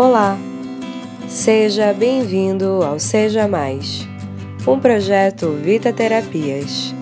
[0.00, 0.38] Olá,
[1.28, 4.06] seja bem-vindo ao Seja Mais,
[4.64, 6.94] um projeto Vita Terapias.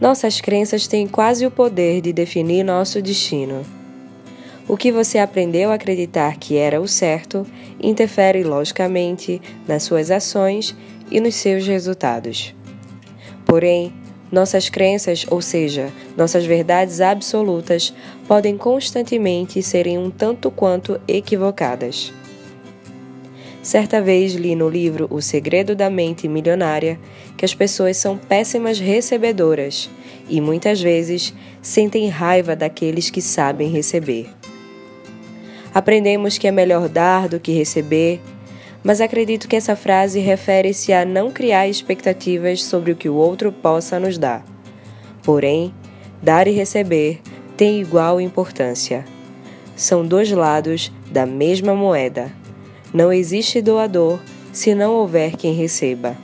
[0.00, 3.66] Nossas crenças têm quase o poder de definir nosso destino.
[4.68, 7.44] O que você aprendeu a acreditar que era o certo
[7.80, 10.76] interfere logicamente nas suas ações
[11.10, 12.54] e nos seus resultados.
[13.44, 13.92] Porém,
[14.32, 17.94] nossas crenças, ou seja, nossas verdades absolutas,
[18.26, 22.12] podem constantemente serem um tanto quanto equivocadas.
[23.62, 26.98] Certa vez li no livro O Segredo da Mente Milionária
[27.36, 29.88] que as pessoas são péssimas recebedoras
[30.28, 34.28] e muitas vezes sentem raiva daqueles que sabem receber.
[35.72, 38.20] Aprendemos que é melhor dar do que receber
[38.82, 43.52] mas acredito que essa frase refere-se a não criar expectativas sobre o que o outro
[43.52, 44.44] possa nos dar.
[45.22, 45.72] Porém,
[46.20, 47.20] dar e receber
[47.56, 49.04] têm igual importância.
[49.76, 52.32] São dois lados da mesma moeda.
[52.92, 54.18] Não existe doador
[54.52, 56.16] se não houver quem receba.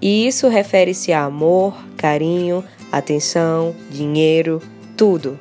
[0.00, 4.60] E isso refere-se a amor, carinho, atenção, dinheiro,
[4.96, 5.38] tudo.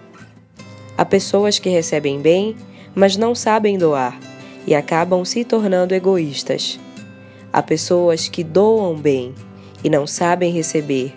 [0.98, 2.56] Há pessoas que recebem bem,
[2.96, 4.18] mas não sabem doar
[4.66, 6.80] e acabam se tornando egoístas.
[7.52, 9.34] Há pessoas que doam bem
[9.84, 11.14] e não sabem receber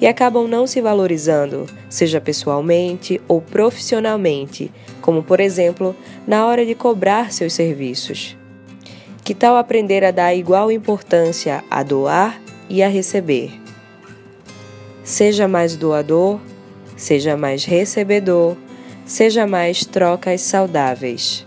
[0.00, 4.70] e acabam não se valorizando, seja pessoalmente ou profissionalmente,
[5.00, 5.94] como por exemplo
[6.26, 8.36] na hora de cobrar seus serviços.
[9.24, 13.52] Que tal aprender a dar igual importância a doar e a receber?
[15.02, 16.40] Seja mais doador,
[16.96, 18.56] seja mais recebedor,
[19.06, 21.46] seja mais trocas saudáveis.